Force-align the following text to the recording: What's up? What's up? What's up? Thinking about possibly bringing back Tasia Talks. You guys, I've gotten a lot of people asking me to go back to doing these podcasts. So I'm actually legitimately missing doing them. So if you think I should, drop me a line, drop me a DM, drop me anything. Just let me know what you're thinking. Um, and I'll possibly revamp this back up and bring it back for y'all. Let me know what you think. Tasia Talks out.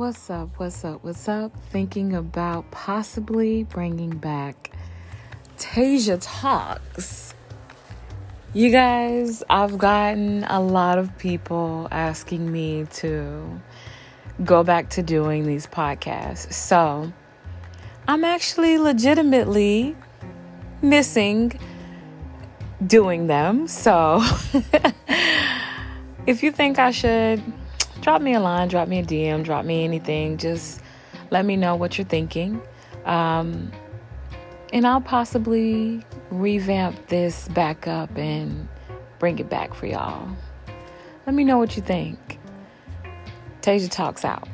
What's 0.00 0.30
up? 0.30 0.48
What's 0.56 0.82
up? 0.82 1.04
What's 1.04 1.28
up? 1.28 1.54
Thinking 1.68 2.14
about 2.14 2.70
possibly 2.70 3.64
bringing 3.64 4.16
back 4.16 4.70
Tasia 5.58 6.18
Talks. 6.18 7.34
You 8.54 8.70
guys, 8.70 9.42
I've 9.50 9.76
gotten 9.76 10.44
a 10.44 10.58
lot 10.58 10.96
of 10.96 11.18
people 11.18 11.86
asking 11.90 12.50
me 12.50 12.86
to 12.94 13.60
go 14.42 14.64
back 14.64 14.88
to 14.90 15.02
doing 15.02 15.44
these 15.44 15.66
podcasts. 15.66 16.50
So 16.50 17.12
I'm 18.08 18.24
actually 18.24 18.78
legitimately 18.78 19.94
missing 20.80 21.60
doing 22.86 23.26
them. 23.26 23.68
So 23.68 24.24
if 26.26 26.42
you 26.42 26.52
think 26.52 26.78
I 26.78 26.90
should, 26.90 27.42
drop 28.00 28.22
me 28.22 28.34
a 28.34 28.40
line, 28.40 28.68
drop 28.68 28.88
me 28.88 29.00
a 29.00 29.04
DM, 29.04 29.44
drop 29.44 29.64
me 29.64 29.84
anything. 29.84 30.36
Just 30.36 30.80
let 31.30 31.44
me 31.44 31.56
know 31.56 31.76
what 31.76 31.98
you're 31.98 32.06
thinking. 32.06 32.60
Um, 33.04 33.70
and 34.72 34.86
I'll 34.86 35.00
possibly 35.00 36.04
revamp 36.30 37.08
this 37.08 37.48
back 37.48 37.86
up 37.86 38.16
and 38.16 38.68
bring 39.18 39.38
it 39.38 39.48
back 39.48 39.74
for 39.74 39.86
y'all. 39.86 40.28
Let 41.26 41.34
me 41.34 41.44
know 41.44 41.58
what 41.58 41.76
you 41.76 41.82
think. 41.82 42.38
Tasia 43.62 43.90
Talks 43.90 44.24
out. 44.24 44.48